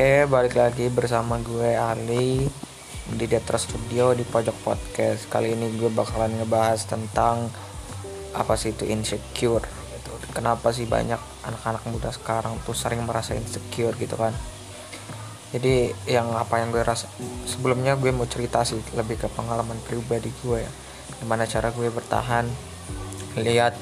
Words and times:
Oke, 0.00 0.24
balik 0.32 0.56
lagi 0.56 0.88
bersama 0.88 1.36
gue 1.44 1.76
Ali 1.76 2.48
di 3.04 3.24
Detra 3.28 3.60
Studio 3.60 4.16
di 4.16 4.24
Pojok 4.24 4.56
Podcast. 4.64 5.28
Kali 5.28 5.52
ini 5.52 5.76
gue 5.76 5.92
bakalan 5.92 6.40
ngebahas 6.40 6.88
tentang 6.88 7.52
apa 8.32 8.56
sih 8.56 8.72
itu 8.72 8.88
insecure 8.88 9.60
gitu. 9.60 10.12
Kenapa 10.32 10.72
sih 10.72 10.88
banyak 10.88 11.20
anak-anak 11.44 11.84
muda 11.92 12.08
sekarang 12.16 12.56
tuh 12.64 12.72
sering 12.72 13.04
merasa 13.04 13.36
insecure 13.36 13.92
gitu 14.00 14.16
kan? 14.16 14.32
Jadi 15.52 15.92
yang 16.08 16.32
apa 16.32 16.64
yang 16.64 16.72
gue 16.72 16.80
rasa 16.80 17.04
sebelumnya 17.44 17.92
gue 18.00 18.08
mau 18.08 18.24
cerita 18.24 18.64
sih 18.64 18.80
lebih 18.96 19.20
ke 19.20 19.28
pengalaman 19.28 19.76
pribadi 19.84 20.32
gue 20.40 20.64
ya. 20.64 20.72
Gimana 21.20 21.44
cara 21.44 21.76
gue 21.76 21.92
bertahan 21.92 22.48
lihat 23.36 23.76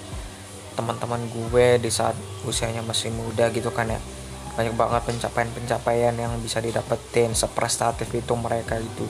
teman-teman 0.74 1.23
gue 1.30 1.78
di 1.78 1.95
saat 1.95 2.19
usianya 2.42 2.82
masih 2.82 3.14
muda 3.14 3.55
gitu 3.55 3.70
kan 3.70 3.87
ya 3.87 4.02
banyak 4.58 4.74
banget 4.74 5.06
pencapaian-pencapaian 5.06 6.18
yang 6.18 6.34
bisa 6.42 6.58
didapetin 6.58 7.30
seprestatif 7.30 8.10
itu 8.10 8.34
mereka 8.34 8.74
itu. 8.74 9.06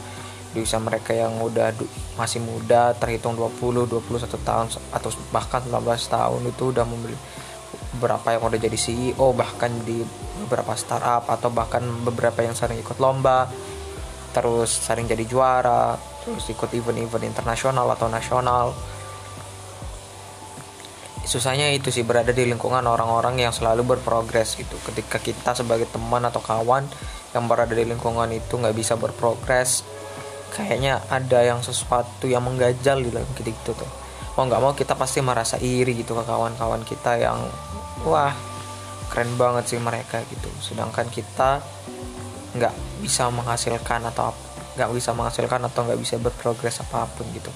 Di 0.53 0.61
usia 0.61 0.77
mereka 0.77 1.17
yang 1.17 1.41
udah 1.41 1.73
masih 2.21 2.45
muda 2.45 2.93
terhitung 3.01 3.33
20 3.33 3.89
21 3.89 4.29
tahun 4.45 4.69
atau 4.93 5.09
bahkan 5.33 5.65
19 5.65 5.73
tahun 5.89 6.41
itu 6.53 6.63
udah 6.77 6.85
membeli 6.85 7.17
beberapa 7.97 8.37
yang 8.37 8.45
udah 8.45 8.61
jadi 8.61 8.77
CEO 8.77 9.33
bahkan 9.33 9.73
di 9.89 10.05
beberapa 10.45 10.77
startup 10.77 11.25
atau 11.33 11.49
bahkan 11.49 11.81
beberapa 12.05 12.45
yang 12.45 12.53
sering 12.53 12.77
ikut 12.85 13.01
lomba 13.01 13.49
terus 14.37 14.69
sering 14.69 15.09
jadi 15.09 15.25
juara 15.25 15.97
terus 16.25 16.45
ikut 16.53 16.69
event-event 16.77 17.25
internasional 17.25 17.89
atau 17.89 18.13
nasional 18.13 18.77
susahnya 21.29 21.69
itu 21.77 21.93
sih 21.93 22.09
berada 22.09 22.33
di 22.33 22.49
lingkungan 22.49 22.81
orang-orang 22.89 23.37
yang 23.37 23.53
selalu 23.53 23.85
berprogres 23.85 24.57
gitu. 24.57 24.81
Ketika 24.81 25.21
kita 25.21 25.53
sebagai 25.53 25.85
teman 25.93 26.25
atau 26.25 26.41
kawan 26.41 26.89
yang 27.37 27.45
berada 27.45 27.77
di 27.77 27.85
lingkungan 27.85 28.33
itu 28.33 28.57
nggak 28.57 28.73
bisa 28.73 28.97
berprogres 28.97 29.85
kayaknya 30.57 31.05
ada 31.13 31.45
yang 31.45 31.61
sesuatu 31.61 32.25
yang 32.25 32.41
menggajal 32.49 33.05
di 33.05 33.13
dalam 33.13 33.29
kita 33.37 33.53
gitu 33.53 33.77
tuh. 33.77 33.91
Mau 34.41 34.49
nggak 34.49 34.63
mau 34.65 34.73
kita 34.73 34.97
pasti 34.97 35.21
merasa 35.21 35.61
iri 35.61 36.01
gitu 36.01 36.17
ke 36.17 36.25
kawan-kawan 36.25 36.81
kita 36.89 37.21
yang 37.21 37.45
wah 38.09 38.33
keren 39.13 39.37
banget 39.37 39.77
sih 39.77 39.81
mereka 39.85 40.25
gitu. 40.33 40.49
Sedangkan 40.65 41.13
kita 41.13 41.61
nggak 42.57 42.73
bisa 43.05 43.29
menghasilkan 43.29 44.01
atau 44.09 44.33
nggak 44.81 44.89
bisa 44.97 45.13
menghasilkan 45.13 45.61
atau 45.69 45.85
nggak 45.85 46.01
bisa 46.01 46.17
berprogres 46.17 46.81
apa 46.81 47.05
pun 47.13 47.29
gitu. 47.37 47.53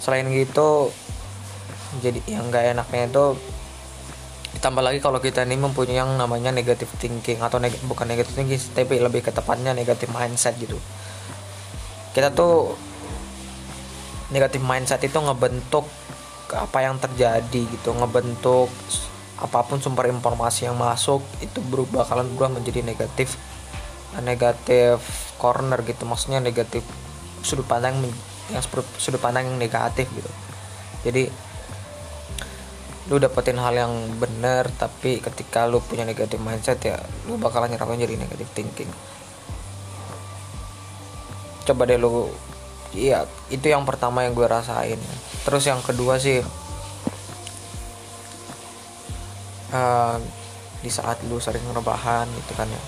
Selain 0.00 0.24
gitu 0.32 0.88
jadi 1.98 2.22
yang 2.30 2.46
nggak 2.46 2.78
enaknya 2.78 3.10
itu 3.10 3.24
ditambah 4.50 4.82
lagi 4.82 4.98
kalau 5.02 5.18
kita 5.18 5.42
ini 5.46 5.58
mempunyai 5.58 5.98
yang 5.98 6.14
namanya 6.14 6.54
negative 6.54 6.90
thinking 6.98 7.42
atau 7.42 7.58
neg 7.58 7.74
bukan 7.86 8.06
negative 8.06 8.34
thinking 8.34 8.58
tapi 8.74 8.98
lebih 9.02 9.26
ke 9.26 9.34
tepatnya 9.34 9.74
negative 9.74 10.10
mindset 10.14 10.54
gitu. 10.58 10.78
Kita 12.14 12.30
tuh 12.30 12.74
negative 14.30 14.62
mindset 14.62 15.02
itu 15.02 15.18
ngebentuk 15.18 15.86
apa 16.50 16.82
yang 16.82 16.98
terjadi 16.98 17.62
gitu 17.62 17.94
ngebentuk 17.94 18.66
apa 19.38 19.62
pun 19.62 19.78
sumber 19.78 20.10
informasi 20.10 20.66
yang 20.66 20.74
masuk 20.74 21.22
itu 21.38 21.62
berubah 21.62 22.02
kalian 22.02 22.34
berubah 22.34 22.58
menjadi 22.58 22.82
negatif 22.82 23.38
negatif 24.18 24.98
corner 25.38 25.78
gitu. 25.86 26.02
Maksudnya 26.06 26.42
negatif 26.42 26.82
sudut 27.46 27.66
pandang 27.70 28.02
yang 28.50 28.62
sudut 28.98 29.22
pandang 29.22 29.46
yang 29.46 29.58
negatif 29.62 30.10
gitu. 30.10 30.30
Jadi 31.06 31.49
lu 33.08 33.16
dapetin 33.16 33.56
hal 33.56 33.72
yang 33.72 33.92
bener 34.20 34.68
tapi 34.76 35.24
ketika 35.24 35.64
lu 35.64 35.80
punya 35.80 36.04
negatif 36.04 36.36
mindset 36.36 36.78
ya 36.84 37.00
lu 37.24 37.40
bakalan 37.40 37.72
nyerapnya 37.72 38.04
jadi 38.04 38.20
negatif 38.20 38.48
thinking. 38.52 38.90
Coba 41.64 41.88
deh 41.88 41.96
lu 41.96 42.28
iya 42.92 43.24
itu 43.48 43.70
yang 43.70 43.88
pertama 43.88 44.28
yang 44.28 44.36
gue 44.36 44.44
rasain. 44.44 45.00
Terus 45.48 45.64
yang 45.64 45.80
kedua 45.80 46.20
sih 46.20 46.44
uh, 49.72 50.16
di 50.80 50.90
saat 50.92 51.20
lu 51.28 51.40
sering 51.40 51.64
rebahan 51.72 52.28
gitu 52.44 52.52
kan 52.56 52.68
ya 52.68 52.82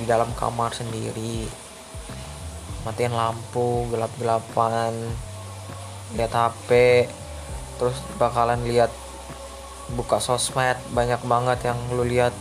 di 0.00 0.04
dalam 0.06 0.30
kamar 0.38 0.72
sendiri 0.72 1.44
matiin 2.86 3.12
lampu 3.12 3.84
gelap-gelapan 3.92 4.94
lihat 6.16 6.32
HP 6.32 6.70
terus 7.76 8.00
bakalan 8.16 8.64
lihat 8.64 8.88
buka 9.94 10.22
sosmed 10.22 10.78
banyak 10.94 11.18
banget 11.26 11.72
yang 11.72 11.78
lu 11.94 12.06
lihat. 12.06 12.34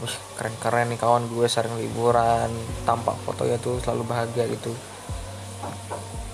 Wih, 0.00 0.16
keren-keren 0.38 0.88
nih 0.88 0.98
kawan 0.98 1.28
gue 1.28 1.46
sering 1.50 1.76
liburan 1.76 2.48
tampak 2.88 3.18
fotonya 3.26 3.60
tuh 3.60 3.76
selalu 3.82 4.08
bahagia 4.08 4.48
gitu. 4.48 4.72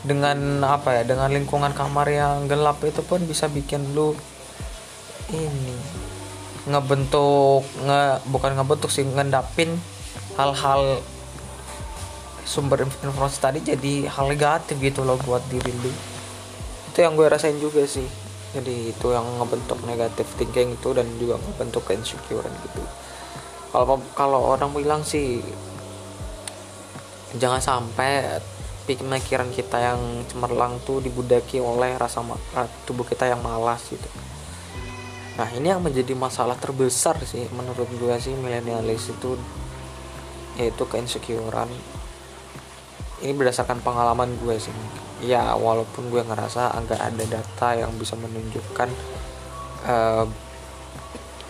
Dengan 0.06 0.62
apa 0.62 1.00
ya 1.00 1.03
dengan 1.03 1.32
lingkungan 1.34 1.75
kamar 1.75 2.06
yang 2.06 2.47
gelap 2.47 2.78
itu 2.87 3.03
pun 3.03 3.27
bisa 3.27 3.50
bikin 3.50 3.82
lu 3.97 4.15
ini 5.34 5.75
ngebentuk 6.71 7.66
nge 7.83 8.22
bukan 8.31 8.54
ngebentuk 8.54 8.91
sih 8.91 9.03
ngendapin 9.03 9.75
hal-hal 10.38 11.03
sumber 12.47 12.87
informasi 12.87 13.43
tadi 13.43 13.59
jadi 13.66 14.06
hal 14.06 14.31
negatif 14.31 14.78
gitu 14.78 15.03
loh 15.03 15.19
buat 15.27 15.43
diri 15.50 15.75
lu. 15.75 15.91
Itu 16.94 17.03
yang 17.03 17.19
gue 17.19 17.27
rasain 17.27 17.59
juga 17.59 17.83
sih 17.83 18.26
jadi 18.55 18.95
itu 18.95 19.07
yang 19.11 19.27
ngebentuk 19.43 19.81
negatif 19.83 20.27
thinking 20.39 20.79
itu 20.79 20.95
dan 20.95 21.07
juga 21.19 21.41
ngebentuk 21.43 21.83
insecurean 21.91 22.53
gitu. 22.62 22.83
Kalau 23.75 23.99
kalau 24.15 24.41
orang 24.55 24.71
bilang 24.73 25.03
sih 25.03 25.43
jangan 27.37 27.59
sampai 27.59 28.41
pikiran 28.87 29.51
kita 29.51 29.83
yang 29.83 30.01
cemerlang 30.31 30.79
tuh 30.87 31.03
dibudaki 31.03 31.59
oleh 31.59 31.99
rasa 31.99 32.23
tubuh 32.87 33.03
kita 33.03 33.27
yang 33.27 33.43
malas 33.43 33.83
gitu. 33.91 34.07
Nah 35.37 35.51
ini 35.53 35.69
yang 35.69 35.83
menjadi 35.83 36.17
masalah 36.17 36.57
terbesar 36.57 37.19
sih 37.27 37.45
menurut 37.53 37.91
gue 37.99 38.15
sih 38.23 38.33
milenialis 38.33 39.11
itu 39.13 39.37
yaitu 40.57 40.89
keinsecurean 40.89 41.69
ini 43.21 43.33
berdasarkan 43.37 43.84
pengalaman 43.84 44.33
gue 44.41 44.57
sih 44.57 44.73
ya 45.25 45.56
walaupun 45.56 46.12
gue 46.12 46.21
ngerasa 46.21 46.77
agak 46.77 47.00
ada 47.00 47.25
data 47.25 47.69
yang 47.72 47.93
bisa 47.97 48.19
menunjukkan 48.21 48.88
uh, 49.88 50.25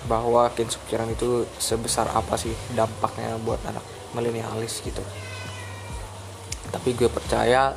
bahwa 0.06 0.46
keinsecurean 0.54 1.10
itu 1.10 1.42
sebesar 1.58 2.06
apa 2.14 2.38
sih 2.38 2.54
dampaknya 2.78 3.34
buat 3.42 3.58
anak 3.66 3.82
milenialis 4.14 4.78
gitu. 4.86 5.02
Tapi 6.70 6.94
gue 6.94 7.10
percaya 7.10 7.74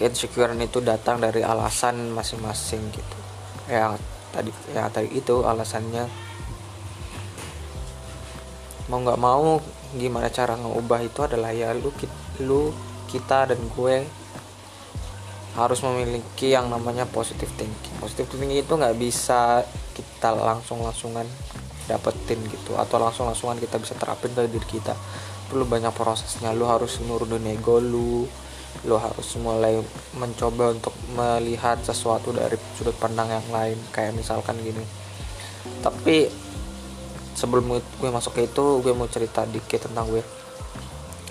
keinsecurean 0.00 0.56
itu 0.64 0.80
datang 0.80 1.20
dari 1.20 1.44
alasan 1.44 2.16
masing-masing 2.16 2.80
gitu. 2.96 3.18
Ya 3.68 3.92
tadi 4.32 4.48
ya 4.72 4.88
tadi 4.88 5.12
itu 5.12 5.44
alasannya. 5.44 6.08
Mau 8.88 9.04
nggak 9.04 9.20
mau 9.20 9.60
gimana 9.92 10.32
cara 10.32 10.56
ngubah 10.56 11.00
itu 11.04 11.20
adalah 11.28 11.52
ya 11.52 11.76
lu 11.76 11.92
lu 12.40 12.72
kita 13.06 13.52
dan 13.52 13.60
gue 13.76 14.06
harus 15.56 15.80
memiliki 15.80 16.52
yang 16.52 16.68
namanya 16.68 17.08
positive 17.08 17.48
thinking. 17.56 17.94
Positive 17.96 18.28
thinking 18.28 18.60
itu 18.60 18.72
nggak 18.76 18.96
bisa 19.00 19.64
kita 19.96 20.36
langsung 20.36 20.84
langsungan 20.84 21.24
dapetin 21.88 22.36
gitu 22.52 22.76
atau 22.76 23.00
langsung 23.00 23.24
langsungan 23.24 23.56
kita 23.56 23.80
bisa 23.80 23.96
terapin 23.96 24.36
ke 24.36 24.44
diri 24.52 24.68
kita. 24.68 24.92
Perlu 25.48 25.64
banyak 25.64 25.96
prosesnya. 25.96 26.52
Lu 26.52 26.68
harus 26.68 27.00
nurunin 27.00 27.56
ego 27.56 27.80
lu 27.80 28.28
lu 28.84 29.00
harus 29.00 29.40
mulai 29.40 29.80
mencoba 30.20 30.76
untuk 30.76 30.92
melihat 31.16 31.80
sesuatu 31.80 32.28
dari 32.36 32.60
sudut 32.76 32.92
pandang 33.00 33.32
yang 33.32 33.48
lain 33.48 33.80
kayak 33.88 34.12
misalkan 34.12 34.60
gini. 34.60 34.84
Tapi 35.80 36.28
sebelum 37.32 37.80
gue 37.80 38.10
masuk 38.12 38.36
ke 38.36 38.44
itu 38.44 38.84
gue 38.84 38.92
mau 38.92 39.08
cerita 39.08 39.48
dikit 39.48 39.88
tentang 39.88 40.12
gue. 40.12 40.20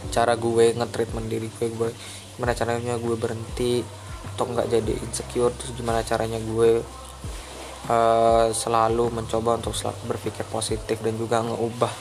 Cara 0.09 0.33
gue 0.33 0.73
nge-treatment 0.73 1.29
diri 1.29 1.45
gue 1.61 1.89
gimana 2.35 2.51
caranya 2.51 2.99
gue 2.99 3.15
berhenti 3.15 3.79
untuk 4.33 4.57
nggak 4.57 4.67
jadi 4.67 4.93
insecure 5.05 5.53
terus 5.53 5.71
gimana 5.77 6.01
caranya 6.01 6.41
gue 6.41 6.81
uh, 7.89 8.47
selalu 8.49 9.13
mencoba 9.13 9.61
untuk 9.61 9.77
selalu 9.77 10.15
berpikir 10.15 10.45
positif 10.49 10.97
dan 11.01 11.15
juga 11.15 11.45
ngeubah 11.45 11.93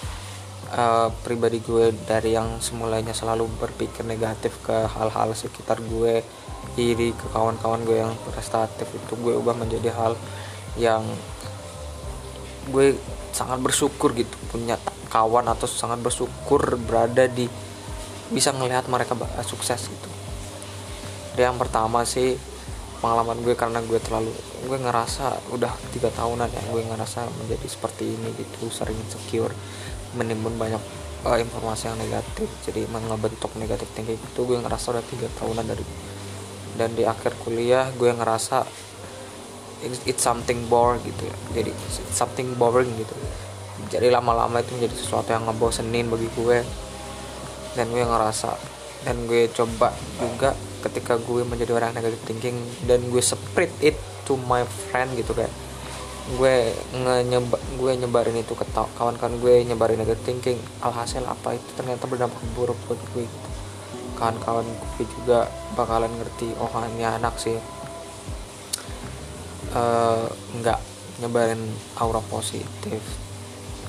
uh, 0.74 1.08
pribadi 1.22 1.60
gue 1.60 1.92
dari 2.04 2.34
yang 2.34 2.58
semulanya 2.58 3.12
selalu 3.12 3.48
berpikir 3.60 4.02
negatif 4.04 4.56
ke 4.64 4.74
hal-hal 4.88 5.30
sekitar 5.36 5.78
gue 5.84 6.24
iri 6.80 7.12
ke 7.14 7.26
kawan-kawan 7.30 7.84
gue 7.84 8.00
yang 8.00 8.12
prestatif 8.26 8.88
itu 8.88 9.12
gue 9.20 9.34
ubah 9.36 9.54
menjadi 9.54 9.92
hal 9.94 10.12
yang 10.80 11.04
gue 12.72 12.96
sangat 13.34 13.60
bersyukur 13.60 14.16
gitu 14.16 14.34
punya 14.48 14.80
kawan 15.12 15.46
atau 15.46 15.68
sangat 15.68 16.00
bersyukur 16.00 16.78
berada 16.80 17.28
di 17.28 17.46
bisa 18.32 18.50
ngelihat 18.56 18.88
mereka 18.88 19.14
sukses 19.44 19.86
gitu 19.86 20.13
yang 21.38 21.58
pertama 21.58 22.06
sih 22.06 22.38
pengalaman 23.02 23.42
gue 23.44 23.54
karena 23.58 23.82
gue 23.84 24.00
terlalu 24.00 24.32
gue 24.64 24.78
ngerasa 24.80 25.52
udah 25.52 25.72
tiga 25.92 26.08
tahunan 26.14 26.48
ya 26.48 26.62
gue 26.72 26.82
ngerasa 26.88 27.26
menjadi 27.42 27.66
seperti 27.68 28.16
ini 28.16 28.32
gitu 28.38 28.70
sering 28.72 28.96
insecure 28.96 29.52
menimbun 30.16 30.56
banyak 30.56 30.80
uh, 31.26 31.36
informasi 31.36 31.92
yang 31.92 31.98
negatif 32.00 32.48
jadi 32.64 32.86
mengebentuk 32.88 33.52
negatif 33.60 33.90
tinggi 33.92 34.16
itu 34.16 34.40
gue 34.46 34.56
ngerasa 34.56 34.94
udah 34.94 35.04
tiga 35.04 35.28
tahunan 35.36 35.64
dari 35.68 35.84
dan 36.80 36.96
di 36.96 37.04
akhir 37.04 37.36
kuliah 37.44 37.90
gue 37.94 38.08
ngerasa 38.08 38.64
it's 40.08 40.24
something 40.24 40.64
boring 40.72 41.02
gitu 41.04 41.28
ya 41.28 41.36
jadi 41.60 41.70
it's 41.70 42.16
something 42.16 42.56
boring 42.56 42.88
gitu. 42.96 43.12
Jadi 43.92 44.10
lama-lama 44.10 44.62
itu 44.62 44.74
menjadi 44.74 44.96
sesuatu 44.96 45.28
yang 45.34 45.44
ngebosenin 45.44 46.08
bagi 46.08 46.28
gue 46.32 46.58
dan 47.74 47.86
gue 47.90 48.04
ngerasa 48.06 48.54
dan 49.04 49.16
gue 49.28 49.50
coba 49.52 49.92
juga 50.16 50.56
ketika 50.84 51.16
gue 51.16 51.40
menjadi 51.48 51.72
orang 51.72 51.96
negatif 51.96 52.20
thinking 52.28 52.60
dan 52.84 53.00
gue 53.08 53.22
spread 53.24 53.72
it 53.80 53.96
to 54.28 54.36
my 54.44 54.60
friend 54.68 55.16
gitu 55.16 55.32
kan. 55.32 55.48
Gue 56.36 56.72
nyebar 57.28 57.60
gue 57.80 57.92
nyebarin 58.00 58.36
itu 58.36 58.52
ke 58.52 58.64
kawan-kawan 58.72 59.40
gue 59.40 59.64
nyebarin 59.64 60.00
negative 60.00 60.24
thinking 60.24 60.60
alhasil 60.84 61.24
apa 61.24 61.56
itu 61.56 61.68
ternyata 61.76 62.04
berdampak 62.04 62.40
buruk 62.52 62.76
buat 62.84 63.00
gue. 63.16 63.24
Kawan-kawan 64.20 64.64
gue 65.00 65.06
juga 65.20 65.48
bakalan 65.72 66.12
ngerti 66.20 66.52
oh 66.60 66.68
ini 66.96 67.04
anak 67.04 67.36
sih. 67.40 67.56
Uh, 69.74 70.28
nggak 70.60 70.78
nyebarin 71.24 71.60
aura 71.98 72.20
positif. 72.28 73.00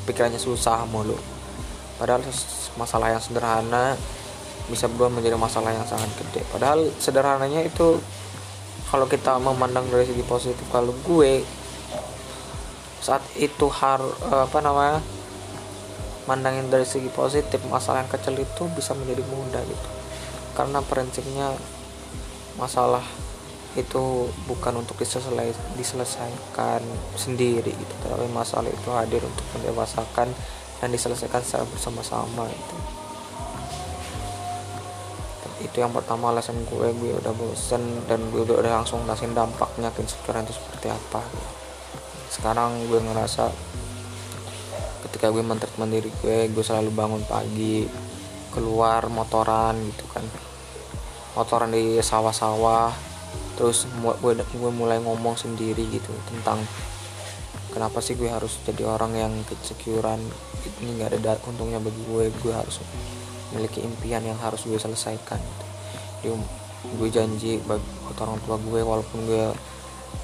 Pikirannya 0.07 0.39
susah 0.39 0.87
mulu. 0.87 1.17
Padahal 1.95 2.23
masalah 2.75 3.15
yang 3.15 3.23
sederhana 3.23 3.95
bisa 4.69 4.89
berubah 4.89 5.21
menjadi 5.21 5.37
masalah 5.37 5.71
yang 5.73 5.85
sangat 5.85 6.09
gede. 6.17 6.41
Padahal 6.49 6.89
sederhananya 6.97 7.61
itu 7.61 8.01
kalau 8.89 9.05
kita 9.05 9.37
memandang 9.37 9.85
dari 9.89 10.05
segi 10.05 10.23
positif 10.25 10.65
kalau 10.69 10.93
gue 11.05 11.41
saat 13.01 13.21
itu 13.37 13.69
har 13.69 14.01
eh, 14.01 14.43
apa 14.49 14.59
namanya 14.65 14.97
mandangin 16.25 16.73
dari 16.73 16.85
segi 16.89 17.09
positif 17.13 17.61
masalah 17.69 18.01
yang 18.01 18.09
kecil 18.09 18.33
itu 18.33 18.63
bisa 18.73 18.97
menjadi 18.97 19.21
mudah 19.29 19.61
gitu. 19.61 19.89
Karena 20.57 20.81
prinsipnya 20.81 21.53
masalah 22.57 23.03
itu 23.75 24.31
bukan 24.47 24.79
untuk 24.79 24.95
diselesai, 24.97 25.51
diselesaikan 25.77 26.81
sendiri 27.13 27.75
gitu. 27.75 27.93
Tapi 28.01 28.25
masalah 28.33 28.71
itu 28.71 28.89
hadir 28.95 29.21
untuk 29.21 29.45
mendewasakan 29.53 30.31
dan 30.81 30.89
diselesaikan 30.89 31.43
secara 31.45 31.67
bersama-sama 31.69 32.49
itu 32.49 33.04
itu 35.63 35.79
yang 35.79 35.95
pertama 35.95 36.35
alasan 36.35 36.59
gue 36.67 36.91
gue 36.99 37.11
udah 37.15 37.31
bosen 37.31 37.79
dan 38.11 38.19
gue 38.27 38.43
udah, 38.43 38.59
udah 38.59 38.71
langsung 38.83 39.07
ngasihin 39.07 39.31
dampaknya 39.31 39.87
ke 39.95 40.03
itu 40.03 40.11
seperti 40.51 40.91
apa 40.91 41.23
gitu. 41.23 41.49
Sekarang 42.27 42.75
gue 42.91 42.99
ngerasa 42.99 43.47
ketika 45.07 45.31
gue 45.31 45.39
mentreatment 45.39 45.91
diri 45.95 46.11
gue 46.19 46.51
gue 46.51 46.63
selalu 46.65 46.91
bangun 46.91 47.23
pagi 47.23 47.87
keluar 48.51 49.07
motoran 49.07 49.79
gitu 49.95 50.05
kan. 50.11 50.25
Motoran 51.39 51.71
di 51.71 52.03
sawah-sawah 52.03 52.91
terus 53.55 53.87
gue, 53.95 54.33
gue 54.35 54.71
mulai 54.75 54.99
ngomong 54.99 55.39
sendiri 55.39 55.87
gitu 55.87 56.11
tentang 56.27 56.59
kenapa 57.71 58.03
sih 58.03 58.19
gue 58.19 58.27
harus 58.27 58.59
jadi 58.67 58.83
orang 58.87 59.15
yang 59.15 59.33
kesecurean 59.47 60.19
ini 60.83 60.99
nggak 60.99 61.19
ada 61.19 61.39
untungnya 61.47 61.79
bagi 61.79 61.99
gue 62.07 62.31
gue 62.43 62.53
harus 62.55 62.83
memiliki 63.51 63.83
impian 63.83 64.23
yang 64.25 64.37
harus 64.41 64.65
gue 64.65 64.77
selesaikan 64.77 65.37
gitu. 65.37 65.65
Jadi, 66.21 66.29
gue 66.95 67.09
janji 67.09 67.51
bagi 67.65 67.85
orang 68.21 68.39
tua 68.45 68.57
gue 68.61 68.81
walaupun 68.85 69.19
gue 69.25 69.45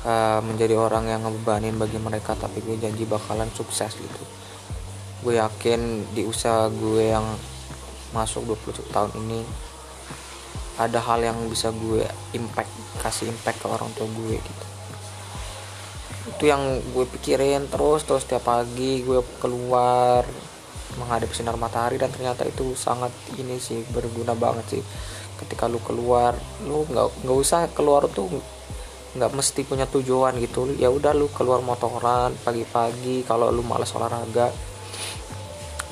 uh, 0.05 0.39
menjadi 0.45 0.77
orang 0.77 1.09
yang 1.09 1.21
ngebebanin 1.25 1.75
bagi 1.75 1.97
mereka 1.97 2.37
tapi 2.37 2.61
gue 2.61 2.77
janji 2.77 3.03
bakalan 3.09 3.49
sukses 3.51 3.97
gitu 3.97 4.23
gue 5.21 5.37
yakin 5.37 6.05
di 6.17 6.25
usaha 6.25 6.69
gue 6.69 7.13
yang 7.13 7.25
masuk 8.11 8.45
20 8.57 8.89
tahun 8.89 9.11
ini 9.25 9.41
ada 10.81 10.97
hal 10.97 11.21
yang 11.21 11.37
bisa 11.45 11.69
gue 11.69 12.01
impact 12.33 12.71
kasih 13.05 13.29
impact 13.29 13.61
ke 13.61 13.67
orang 13.69 13.89
tua 13.93 14.09
gue 14.09 14.37
gitu 14.37 14.65
itu 16.21 16.43
yang 16.49 16.61
gue 16.93 17.05
pikirin 17.17 17.69
terus 17.69 18.05
terus 18.05 18.25
tiap 18.25 18.45
pagi 18.45 19.05
gue 19.05 19.21
keluar 19.37 20.25
menghadapi 20.99 21.31
sinar 21.31 21.55
matahari 21.55 21.95
dan 22.01 22.11
ternyata 22.11 22.43
itu 22.47 22.75
sangat 22.75 23.11
ini 23.37 23.59
sih 23.61 23.83
berguna 23.91 24.35
banget 24.35 24.79
sih. 24.79 24.83
Ketika 25.39 25.69
lu 25.69 25.79
keluar 25.83 26.35
lu 26.65 26.83
nggak 26.87 27.25
nggak 27.25 27.37
usah 27.37 27.69
keluar 27.71 28.09
tuh 28.11 28.27
nggak 29.15 29.31
mesti 29.31 29.61
punya 29.67 29.85
tujuan 29.87 30.39
gitu. 30.39 30.71
Ya 30.75 30.91
udah 30.91 31.11
lu 31.15 31.27
keluar 31.31 31.59
motoran 31.63 32.35
pagi-pagi 32.41 33.23
kalau 33.27 33.51
lu 33.51 33.63
malas 33.63 33.91
olahraga 33.95 34.51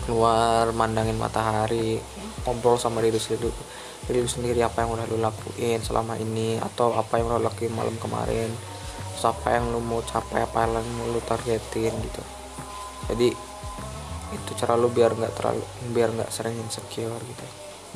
keluar 0.10 0.74
mandangin 0.74 1.22
matahari 1.22 2.01
ngobrol 2.42 2.81
sama 2.81 2.98
diri 3.06 3.22
sendiri 3.22 3.54
diri 4.10 4.25
sendiri 4.25 4.66
apa 4.66 4.81
yang 4.81 4.98
udah 4.98 5.06
lu 5.06 5.22
lakuin 5.22 5.78
selama 5.86 6.18
ini 6.18 6.57
atau 6.57 6.98
apa 6.98 7.22
yang 7.22 7.30
lu 7.30 7.38
lakuin 7.38 7.69
malam 7.78 7.94
kemarin 8.01 8.50
terus 9.13 9.25
apa 9.30 9.54
yang 9.54 9.69
lu 9.69 9.78
mau 9.84 10.01
capai 10.01 10.48
apa 10.48 10.66
yang 10.66 10.81
lu 11.13 11.22
targetin 11.28 11.94
gitu. 11.94 12.24
Jadi 13.12 13.30
itu 14.30 14.52
cara 14.58 14.78
lu 14.78 14.90
biar 14.94 15.16
nggak 15.18 15.34
terlalu 15.34 15.64
biar 15.94 16.10
nggak 16.14 16.30
sering 16.30 16.56
insecure 16.60 17.20
gitu. 17.20 17.46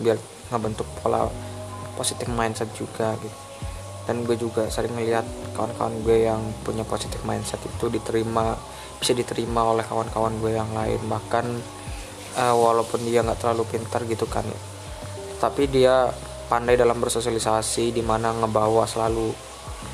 Biar 0.02 0.18
ngebentuk 0.50 0.86
pola 1.02 1.30
positif 1.94 2.26
mindset 2.30 2.70
juga 2.74 3.14
gitu. 3.22 3.38
Dan 4.04 4.28
gue 4.28 4.36
juga 4.36 4.68
sering 4.68 4.92
melihat 5.00 5.24
kawan-kawan 5.56 6.04
gue 6.04 6.28
yang 6.28 6.42
punya 6.68 6.84
positif 6.84 7.24
mindset 7.24 7.64
itu 7.64 7.88
diterima 7.88 8.60
bisa 9.00 9.16
diterima 9.16 9.64
oleh 9.64 9.86
kawan-kawan 9.88 10.36
gue 10.44 10.52
yang 10.60 10.68
lain. 10.76 11.00
Bahkan 11.08 11.46
uh, 12.38 12.56
walaupun 12.56 13.02
dia 13.06 13.22
nggak 13.22 13.40
terlalu 13.40 13.64
pintar 13.70 14.02
gitu 14.06 14.26
kan 14.26 14.46
tapi 15.44 15.68
dia 15.68 16.08
pandai 16.48 16.80
dalam 16.80 16.96
bersosialisasi 17.04 17.92
di 17.92 18.00
mana 18.00 18.32
ngebawa 18.32 18.88
selalu 18.88 19.36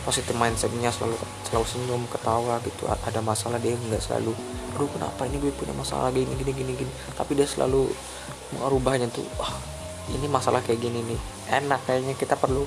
positif 0.06 0.38
mindsetnya 0.38 0.94
selalu 0.94 1.18
selalu 1.49 1.65
senyum 1.65 2.03
ketawa 2.07 2.61
gitu. 2.61 2.85
Ada 2.87 3.19
masalah 3.19 3.57
dia 3.57 3.73
nggak 3.73 4.01
selalu 4.01 4.33
aduh 4.69 4.85
kenapa 4.95 5.25
ini 5.25 5.41
gue 5.41 5.51
punya 5.51 5.73
masalah 5.73 6.13
gini 6.13 6.29
gini 6.37 6.51
gini 6.53 6.71
gini? 6.77 6.91
Tapi 7.17 7.33
dia 7.33 7.49
selalu 7.49 7.89
merubahnya 8.55 9.09
tuh 9.09 9.25
wah 9.41 9.51
ini 10.13 10.29
masalah 10.29 10.61
kayak 10.61 10.79
gini 10.79 11.01
nih. 11.03 11.19
Enak 11.49 11.81
kayaknya 11.89 12.13
kita 12.13 12.37
perlu 12.37 12.63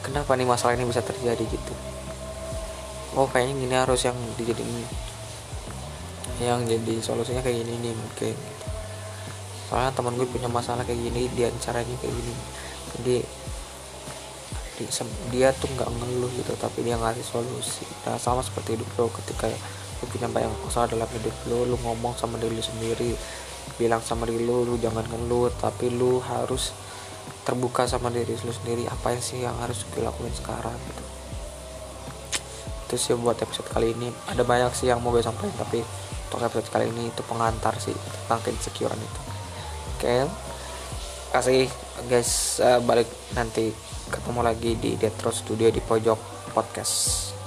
kenapa 0.00 0.34
nih 0.34 0.48
masalah 0.48 0.74
ini 0.74 0.88
bisa 0.88 1.04
terjadi? 1.04 1.44
Gitu. 1.44 1.74
Oh 3.16 3.28
kayaknya 3.28 3.54
gini 3.60 3.74
harus 3.76 4.00
yang 4.04 4.16
dijadiin 4.40 4.84
yang 6.38 6.62
jadi 6.70 7.02
solusinya 7.02 7.42
kayak 7.42 7.66
gini 7.66 7.72
nih 7.82 7.92
mungkin. 7.92 8.36
Soalnya 9.68 9.92
teman 9.92 10.16
gue 10.16 10.24
punya 10.24 10.48
masalah 10.48 10.80
kayak 10.86 10.96
gini 10.96 11.28
dia 11.36 11.52
caranya 11.60 11.92
kayak 12.00 12.14
gini. 12.14 12.34
Jadi 12.98 13.16
dia 15.34 15.50
tuh 15.56 15.66
nggak 15.74 15.90
ngeluh 15.90 16.30
gitu 16.38 16.54
tapi 16.60 16.86
dia 16.86 16.94
ngasih 16.94 17.24
solusi. 17.26 17.88
Nah 18.06 18.20
sama 18.20 18.44
seperti 18.44 18.78
hidup 18.78 18.88
lo 18.94 19.10
ketika 19.10 19.50
lu 19.98 20.06
punya 20.06 20.30
banyak 20.30 20.52
masalah 20.62 20.86
dalam 20.86 21.10
hidup 21.10 21.34
lo 21.50 21.66
lu 21.66 21.76
ngomong 21.82 22.14
sama 22.14 22.38
diri 22.38 22.54
lu 22.54 22.62
sendiri 22.62 23.12
bilang 23.74 23.98
sama 23.98 24.30
diri 24.30 24.46
lu 24.46 24.62
lu 24.62 24.78
jangan 24.78 25.02
ngeluh 25.10 25.50
tapi 25.58 25.90
lu 25.90 26.22
harus 26.22 26.70
terbuka 27.42 27.90
sama 27.90 28.12
diri 28.12 28.38
lu 28.44 28.52
sendiri 28.54 28.86
apa 28.86 29.16
yang 29.16 29.22
sih 29.22 29.42
yang 29.42 29.56
harus 29.58 29.82
dilakuin 29.96 30.30
sekarang 30.36 30.76
gitu. 30.76 31.04
Itu 32.88 32.94
sih 32.96 33.12
buat 33.18 33.36
episode 33.42 33.68
kali 33.68 33.92
ini. 33.92 34.08
Ada 34.30 34.46
banyak 34.46 34.72
sih 34.72 34.86
yang 34.88 35.02
mau 35.02 35.10
gue 35.10 35.20
sampaikan 35.20 35.66
tapi 35.66 35.82
untuk 36.28 36.44
episode 36.44 36.68
kali 36.68 36.92
ini 36.92 37.08
itu 37.08 37.24
pengantar 37.24 37.74
sih 37.80 37.96
tentang 37.96 38.40
keinsecurean 38.46 39.00
itu. 39.00 39.20
Oke. 39.98 40.04
Okay. 40.04 40.22
kasih 41.28 41.68
guys 42.08 42.56
uh, 42.64 42.80
balik 42.80 43.04
nanti 43.36 43.68
ketemu 44.08 44.40
lagi 44.40 44.72
di 44.80 44.96
Detro 44.96 45.28
Studio 45.28 45.68
di 45.68 45.84
pojok 45.84 46.50
podcast 46.56 47.37